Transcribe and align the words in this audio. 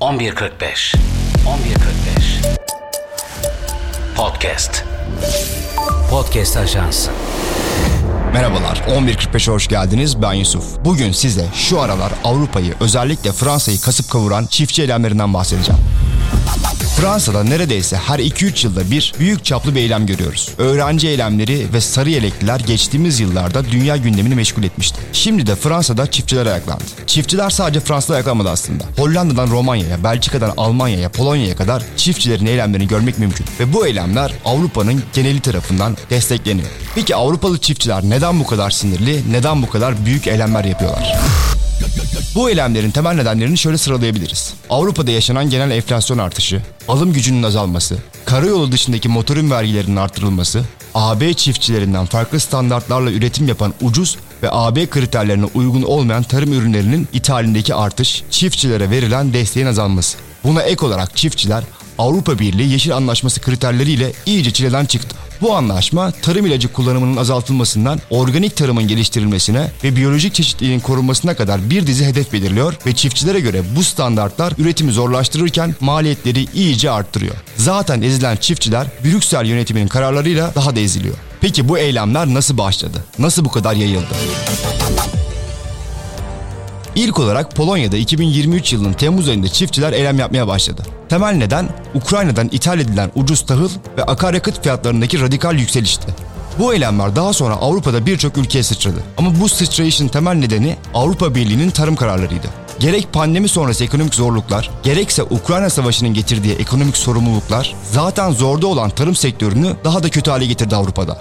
11.45 0.00 0.94
11.45 1.46 2.58
Podcast 4.16 4.84
Podcast 6.10 6.56
Ajansı 6.56 7.10
Merhabalar, 8.32 8.76
11.45'e 8.76 9.52
hoş 9.52 9.68
geldiniz. 9.68 10.22
Ben 10.22 10.32
Yusuf. 10.32 10.84
Bugün 10.84 11.12
size 11.12 11.46
şu 11.54 11.80
aralar 11.80 12.12
Avrupa'yı, 12.24 12.74
özellikle 12.80 13.32
Fransa'yı 13.32 13.80
kasıp 13.80 14.10
kavuran 14.10 14.46
çiftçi 14.46 14.82
eylemlerinden 14.82 15.34
bahsedeceğim. 15.34 15.80
Fransa'da 16.96 17.44
neredeyse 17.44 17.96
her 17.96 18.18
2-3 18.18 18.66
yılda 18.66 18.90
bir 18.90 19.12
büyük 19.18 19.44
çaplı 19.44 19.74
bir 19.74 19.80
eylem 19.80 20.06
görüyoruz. 20.06 20.48
Öğrenci 20.58 21.08
eylemleri 21.08 21.66
ve 21.72 21.80
sarı 21.80 22.10
yelekliler 22.10 22.60
geçtiğimiz 22.60 23.20
yıllarda 23.20 23.64
dünya 23.64 23.96
gündemini 23.96 24.34
meşgul 24.34 24.62
etmişti. 24.62 24.98
Şimdi 25.12 25.46
de 25.46 25.56
Fransa'da 25.56 26.10
çiftçiler 26.10 26.46
ayaklandı. 26.46 26.84
Çiftçiler 27.06 27.50
sadece 27.50 27.80
Fransa'da 27.80 28.14
ayaklanmadı 28.14 28.50
aslında. 28.50 28.84
Hollanda'dan 28.96 29.50
Romanya'ya, 29.50 30.04
Belçika'dan 30.04 30.52
Almanya'ya, 30.56 31.08
Polonya'ya 31.08 31.56
kadar 31.56 31.82
çiftçilerin 31.96 32.46
eylemlerini 32.46 32.88
görmek 32.88 33.18
mümkün. 33.18 33.46
Ve 33.60 33.72
bu 33.72 33.86
eylemler 33.86 34.32
Avrupa'nın 34.44 35.02
geneli 35.12 35.40
tarafından 35.40 35.96
destekleniyor. 36.10 36.68
Peki 36.94 37.16
Avrupalı 37.16 37.58
çiftçiler 37.58 38.02
neden 38.02 38.40
bu 38.40 38.46
kadar 38.46 38.70
sinirli, 38.70 39.32
neden 39.32 39.62
bu 39.62 39.70
kadar 39.70 40.06
büyük 40.06 40.26
eylemler 40.26 40.64
yapıyorlar? 40.64 41.16
Bu 42.34 42.50
eylemlerin 42.50 42.90
temel 42.90 43.14
nedenlerini 43.14 43.58
şöyle 43.58 43.78
sıralayabiliriz. 43.78 44.54
Avrupa'da 44.70 45.10
yaşanan 45.10 45.50
genel 45.50 45.70
enflasyon 45.70 46.18
artışı, 46.18 46.62
alım 46.88 47.12
gücünün 47.12 47.42
azalması, 47.42 47.98
karayolu 48.24 48.72
dışındaki 48.72 49.08
motorun 49.08 49.50
vergilerinin 49.50 49.96
artırılması, 49.96 50.64
AB 50.94 51.34
çiftçilerinden 51.34 52.06
farklı 52.06 52.40
standartlarla 52.40 53.12
üretim 53.12 53.48
yapan 53.48 53.74
ucuz 53.82 54.16
ve 54.42 54.48
AB 54.50 54.86
kriterlerine 54.86 55.44
uygun 55.54 55.82
olmayan 55.82 56.22
tarım 56.22 56.52
ürünlerinin 56.52 57.08
ithalindeki 57.12 57.74
artış, 57.74 58.22
çiftçilere 58.30 58.90
verilen 58.90 59.32
desteğin 59.32 59.66
azalması. 59.66 60.18
Buna 60.44 60.62
ek 60.62 60.86
olarak 60.86 61.16
çiftçiler 61.16 61.64
Avrupa 61.98 62.38
Birliği 62.38 62.72
Yeşil 62.72 62.96
Anlaşması 62.96 63.40
kriterleriyle 63.40 64.12
iyice 64.26 64.50
çileden 64.50 64.84
çıktı. 64.84 65.16
Bu 65.40 65.56
anlaşma 65.56 66.10
tarım 66.10 66.46
ilacı 66.46 66.72
kullanımının 66.72 67.16
azaltılmasından 67.16 68.00
organik 68.10 68.56
tarımın 68.56 68.88
geliştirilmesine 68.88 69.70
ve 69.84 69.96
biyolojik 69.96 70.34
çeşitliliğin 70.34 70.80
korunmasına 70.80 71.34
kadar 71.34 71.70
bir 71.70 71.86
dizi 71.86 72.04
hedef 72.04 72.32
belirliyor 72.32 72.74
ve 72.86 72.94
çiftçilere 72.94 73.40
göre 73.40 73.62
bu 73.76 73.82
standartlar 73.82 74.52
üretimi 74.58 74.92
zorlaştırırken 74.92 75.74
maliyetleri 75.80 76.46
iyice 76.54 76.90
arttırıyor. 76.90 77.34
Zaten 77.56 78.02
ezilen 78.02 78.36
çiftçiler 78.36 78.86
Brüksel 79.04 79.46
yönetiminin 79.46 79.88
kararlarıyla 79.88 80.54
daha 80.54 80.76
da 80.76 80.80
eziliyor. 80.80 81.14
Peki 81.40 81.68
bu 81.68 81.78
eylemler 81.78 82.26
nasıl 82.26 82.58
başladı? 82.58 83.04
Nasıl 83.18 83.44
bu 83.44 83.50
kadar 83.50 83.74
yayıldı? 83.74 84.14
İlk 86.94 87.18
olarak 87.20 87.56
Polonya'da 87.56 87.96
2023 87.96 88.72
yılının 88.72 88.92
Temmuz 88.92 89.28
ayında 89.28 89.48
çiftçiler 89.48 89.92
eylem 89.92 90.18
yapmaya 90.18 90.48
başladı. 90.48 90.82
Temel 91.08 91.32
neden 91.32 91.68
Ukrayna'dan 91.94 92.48
ithal 92.52 92.80
edilen 92.80 93.10
ucuz 93.14 93.46
tahıl 93.46 93.70
ve 93.96 94.04
akaryakıt 94.04 94.62
fiyatlarındaki 94.62 95.20
radikal 95.20 95.58
yükselişti. 95.58 96.06
Bu 96.58 96.74
eylemler 96.74 97.16
daha 97.16 97.32
sonra 97.32 97.54
Avrupa'da 97.54 98.06
birçok 98.06 98.38
ülkeye 98.38 98.62
sıçradı. 98.62 98.98
Ama 99.16 99.40
bu 99.40 99.48
sıçrayışın 99.48 100.08
temel 100.08 100.34
nedeni 100.34 100.76
Avrupa 100.94 101.34
Birliği'nin 101.34 101.70
tarım 101.70 101.96
kararlarıydı. 101.96 102.46
Gerek 102.80 103.12
pandemi 103.12 103.48
sonrası 103.48 103.84
ekonomik 103.84 104.14
zorluklar, 104.14 104.70
gerekse 104.82 105.22
Ukrayna 105.22 105.70
Savaşı'nın 105.70 106.14
getirdiği 106.14 106.54
ekonomik 106.54 106.96
sorumluluklar 106.96 107.74
zaten 107.92 108.30
zorda 108.30 108.66
olan 108.66 108.90
tarım 108.90 109.14
sektörünü 109.14 109.76
daha 109.84 110.02
da 110.02 110.08
kötü 110.08 110.30
hale 110.30 110.46
getirdi 110.46 110.76
Avrupa'da. 110.76 111.18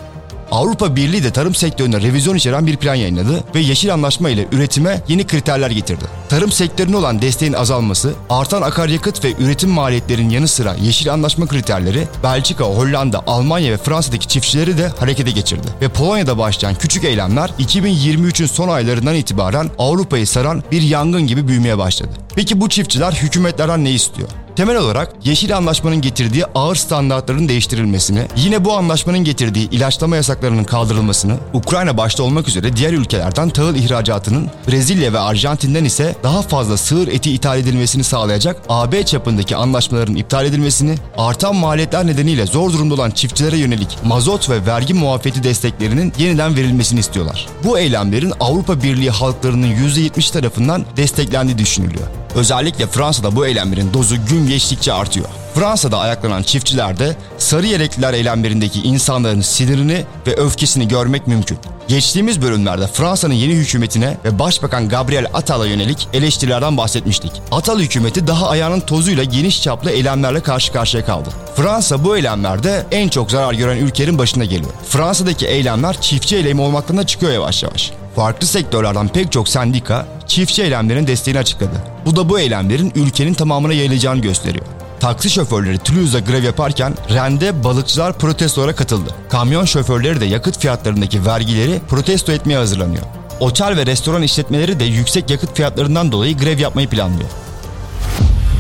Avrupa 0.51 0.95
Birliği 0.95 1.23
de 1.23 1.31
tarım 1.31 1.55
sektöründe 1.55 2.01
revizyon 2.01 2.35
içeren 2.35 2.67
bir 2.67 2.77
plan 2.77 2.95
yayınladı 2.95 3.43
ve 3.55 3.59
Yeşil 3.59 3.93
Anlaşma 3.93 4.29
ile 4.29 4.47
üretime 4.51 5.01
yeni 5.07 5.27
kriterler 5.27 5.69
getirdi. 5.71 6.05
Tarım 6.29 6.51
sektörüne 6.51 6.97
olan 6.97 7.21
desteğin 7.21 7.53
azalması, 7.53 8.13
artan 8.29 8.61
akaryakıt 8.61 9.23
ve 9.25 9.33
üretim 9.39 9.69
maliyetlerinin 9.69 10.29
yanı 10.29 10.47
sıra 10.47 10.75
Yeşil 10.81 11.13
Anlaşma 11.13 11.47
kriterleri 11.47 12.07
Belçika, 12.23 12.63
Hollanda, 12.63 13.23
Almanya 13.27 13.71
ve 13.71 13.77
Fransa'daki 13.77 14.27
çiftçileri 14.27 14.77
de 14.77 14.87
harekete 14.87 15.31
geçirdi. 15.31 15.67
Ve 15.81 15.87
Polonya'da 15.87 16.37
başlayan 16.37 16.75
küçük 16.75 17.03
eylemler 17.03 17.51
2023'ün 17.59 18.47
son 18.47 18.69
aylarından 18.69 19.15
itibaren 19.15 19.69
Avrupa'yı 19.77 20.27
saran 20.27 20.63
bir 20.71 20.81
yangın 20.81 21.27
gibi 21.27 21.47
büyümeye 21.47 21.77
başladı. 21.77 22.11
Peki 22.35 22.61
bu 22.61 22.69
çiftçiler 22.69 23.11
hükümetlerden 23.11 23.83
ne 23.83 23.91
istiyor? 23.91 24.29
Temel 24.59 24.77
olarak 24.77 25.13
Yeşil 25.23 25.57
Anlaşma'nın 25.57 26.01
getirdiği 26.01 26.45
ağır 26.55 26.75
standartların 26.75 27.49
değiştirilmesini, 27.49 28.27
yine 28.35 28.65
bu 28.65 28.73
anlaşmanın 28.73 29.23
getirdiği 29.23 29.69
ilaçlama 29.69 30.15
yasaklarının 30.15 30.63
kaldırılmasını, 30.63 31.37
Ukrayna 31.53 31.97
başta 31.97 32.23
olmak 32.23 32.47
üzere 32.47 32.75
diğer 32.75 32.93
ülkelerden 32.93 33.49
tahıl 33.49 33.75
ihracatının 33.75 34.49
Brezilya 34.67 35.13
ve 35.13 35.19
Arjantin'den 35.19 35.85
ise 35.85 36.15
daha 36.23 36.41
fazla 36.41 36.77
sığır 36.77 37.07
eti 37.07 37.31
ithal 37.31 37.59
edilmesini 37.59 38.03
sağlayacak 38.03 38.61
AB 38.69 39.03
çapındaki 39.03 39.55
anlaşmaların 39.55 40.15
iptal 40.15 40.45
edilmesini, 40.45 40.95
artan 41.17 41.55
maliyetler 41.55 42.07
nedeniyle 42.07 42.45
zor 42.45 42.73
durumda 42.73 42.93
olan 42.93 43.11
çiftçilere 43.11 43.57
yönelik 43.57 43.97
mazot 44.03 44.49
ve 44.49 44.65
vergi 44.65 44.93
muafiyeti 44.93 45.43
desteklerinin 45.43 46.13
yeniden 46.17 46.55
verilmesini 46.55 46.99
istiyorlar. 46.99 47.47
Bu 47.63 47.79
eylemlerin 47.79 48.33
Avrupa 48.39 48.83
Birliği 48.83 49.09
halklarının 49.09 49.67
%70 49.67 50.33
tarafından 50.33 50.85
desteklendiği 50.97 51.57
düşünülüyor. 51.57 52.07
Özellikle 52.35 52.87
Fransa'da 52.87 53.35
bu 53.35 53.45
eylemlerin 53.47 53.93
dozu 53.93 54.25
gün 54.25 54.47
geçtikçe 54.47 54.93
artıyor. 54.93 55.27
Fransa'da 55.53 55.99
ayaklanan 55.99 56.43
çiftçilerde 56.43 57.15
sarı 57.37 57.65
yelekliler 57.65 58.13
eylemlerindeki 58.13 58.81
insanların 58.81 59.41
sinirini 59.41 60.05
ve 60.27 60.35
öfkesini 60.35 60.87
görmek 60.87 61.27
mümkün. 61.27 61.57
Geçtiğimiz 61.89 62.41
bölümlerde 62.41 62.87
Fransa'nın 62.87 63.33
yeni 63.33 63.53
hükümetine 63.53 64.17
ve 64.25 64.39
Başbakan 64.39 64.89
Gabriel 64.89 65.25
Attal'a 65.33 65.65
yönelik 65.65 66.07
eleştirilerden 66.13 66.77
bahsetmiştik. 66.77 67.31
Attal 67.51 67.79
hükümeti 67.79 68.27
daha 68.27 68.49
ayağının 68.49 68.79
tozuyla 68.79 69.23
geniş 69.23 69.63
çaplı 69.63 69.91
eylemlerle 69.91 70.39
karşı 70.39 70.73
karşıya 70.73 71.05
kaldı. 71.05 71.29
Fransa 71.55 72.03
bu 72.03 72.17
eylemlerde 72.17 72.85
en 72.91 73.07
çok 73.09 73.31
zarar 73.31 73.53
gören 73.53 73.77
ülkenin 73.77 74.17
başına 74.17 74.45
geliyor. 74.45 74.71
Fransa'daki 74.89 75.47
eylemler 75.47 76.01
çiftçi 76.01 76.35
eylemi 76.35 76.61
olmaktan 76.61 76.97
da 76.97 77.07
çıkıyor 77.07 77.31
yavaş 77.31 77.63
yavaş. 77.63 77.91
Farklı 78.15 78.47
sektörlerden 78.47 79.07
pek 79.07 79.31
çok 79.31 79.49
sendika 79.49 80.07
çiftçi 80.27 80.63
eylemlerin 80.63 81.07
desteğini 81.07 81.39
açıkladı. 81.39 81.83
Bu 82.05 82.15
da 82.15 82.29
bu 82.29 82.39
eylemlerin 82.39 82.91
ülkenin 82.95 83.33
tamamına 83.33 83.73
yayılacağını 83.73 84.21
gösteriyor. 84.21 84.65
Taksi 84.99 85.29
şoförleri 85.29 85.77
Toulouse'da 85.77 86.19
grev 86.19 86.43
yaparken 86.43 86.93
Rennes'de 87.09 87.63
balıkçılar 87.63 88.17
protestolara 88.17 88.75
katıldı. 88.75 89.15
Kamyon 89.29 89.65
şoförleri 89.65 90.21
de 90.21 90.25
yakıt 90.25 90.59
fiyatlarındaki 90.59 91.25
vergileri 91.25 91.81
protesto 91.89 92.31
etmeye 92.31 92.57
hazırlanıyor. 92.57 93.03
Otel 93.39 93.77
ve 93.77 93.85
restoran 93.85 94.21
işletmeleri 94.21 94.79
de 94.79 94.85
yüksek 94.85 95.29
yakıt 95.29 95.55
fiyatlarından 95.55 96.11
dolayı 96.11 96.37
grev 96.37 96.59
yapmayı 96.59 96.87
planlıyor. 96.87 97.29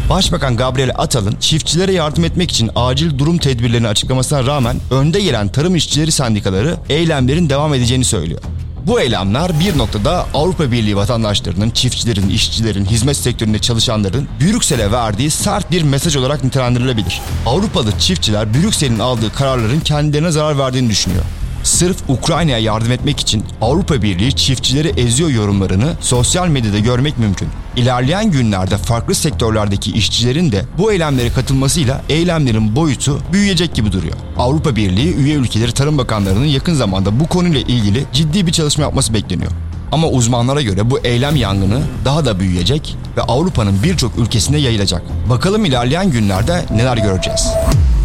Başbakan 0.09 0.57
Gabriel 0.57 0.91
Attal'ın 0.95 1.35
çiftçilere 1.39 1.91
yardım 1.91 2.23
etmek 2.23 2.51
için 2.51 2.71
acil 2.75 3.17
durum 3.17 3.37
tedbirlerini 3.37 3.87
açıklamasına 3.87 4.45
rağmen 4.45 4.77
önde 4.91 5.19
gelen 5.19 5.47
tarım 5.47 5.75
işçileri 5.75 6.11
sendikaları 6.11 6.77
eylemlerin 6.89 7.49
devam 7.49 7.73
edeceğini 7.73 8.05
söylüyor. 8.05 8.41
Bu 8.89 9.01
eylemler 9.01 9.59
bir 9.59 9.77
noktada 9.77 10.25
Avrupa 10.33 10.71
Birliği 10.71 10.95
vatandaşlarının, 10.95 11.69
çiftçilerin, 11.69 12.29
işçilerin, 12.29 12.85
hizmet 12.85 13.17
sektöründe 13.17 13.59
çalışanların 13.59 14.27
Brüksel'e 14.41 14.91
verdiği 14.91 15.31
sert 15.31 15.71
bir 15.71 15.83
mesaj 15.83 16.15
olarak 16.15 16.43
nitelendirilebilir. 16.43 17.21
Avrupalı 17.45 17.99
çiftçiler 17.99 18.53
Brüksel'in 18.53 18.99
aldığı 18.99 19.33
kararların 19.33 19.79
kendilerine 19.79 20.31
zarar 20.31 20.57
verdiğini 20.57 20.89
düşünüyor. 20.89 21.23
Sırf 21.63 21.97
Ukrayna'ya 22.09 22.57
yardım 22.57 22.91
etmek 22.91 23.19
için 23.19 23.45
Avrupa 23.61 24.01
Birliği 24.01 24.35
çiftçileri 24.35 24.87
eziyor 24.87 25.29
yorumlarını 25.29 25.93
sosyal 26.01 26.47
medyada 26.47 26.79
görmek 26.79 27.19
mümkün. 27.19 27.47
İlerleyen 27.75 28.31
günlerde 28.31 28.77
farklı 28.77 29.15
sektörlerdeki 29.15 29.91
işçilerin 29.91 30.51
de 30.51 30.65
bu 30.77 30.91
eylemlere 30.91 31.29
katılmasıyla 31.29 32.01
eylemlerin 32.09 32.75
boyutu 32.75 33.19
büyüyecek 33.33 33.75
gibi 33.75 33.91
duruyor. 33.91 34.15
Avrupa 34.37 34.75
Birliği 34.75 35.15
üye 35.15 35.35
ülkeleri 35.35 35.71
tarım 35.71 35.97
bakanlarının 35.97 36.45
yakın 36.45 36.73
zamanda 36.73 37.19
bu 37.19 37.27
konuyla 37.27 37.61
ilgili 37.61 38.05
ciddi 38.13 38.47
bir 38.47 38.51
çalışma 38.51 38.83
yapması 38.83 39.13
bekleniyor. 39.13 39.51
Ama 39.91 40.07
uzmanlara 40.07 40.61
göre 40.61 40.89
bu 40.89 40.99
eylem 40.99 41.35
yangını 41.35 41.81
daha 42.05 42.25
da 42.25 42.39
büyüyecek 42.39 42.95
ve 43.17 43.21
Avrupa'nın 43.21 43.83
birçok 43.83 44.17
ülkesinde 44.17 44.57
yayılacak. 44.57 45.01
Bakalım 45.29 45.65
ilerleyen 45.65 46.11
günlerde 46.11 46.65
neler 46.71 46.97
göreceğiz. 46.97 47.47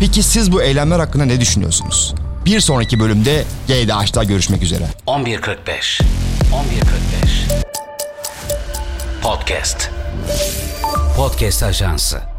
Peki 0.01 0.23
siz 0.23 0.53
bu 0.53 0.63
eylemler 0.63 0.99
hakkında 0.99 1.25
ne 1.25 1.41
düşünüyorsunuz? 1.41 2.15
Bir 2.47 2.61
sonraki 2.61 3.01
bölümde 3.01 3.45
GDH'da 3.69 4.25
görüşmek 4.25 4.63
üzere. 4.63 4.85
11.45 5.07 5.57
11.45 5.67 6.03
Podcast. 9.23 9.91
Podcast 11.17 11.63
Ajansı 11.63 12.34